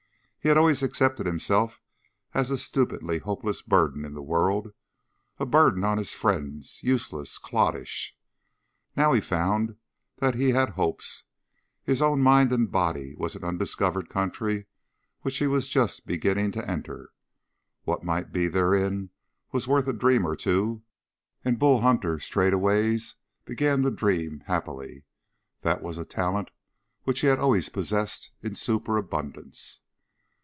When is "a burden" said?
5.37-5.83